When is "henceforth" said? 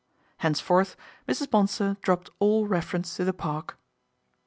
0.37-0.95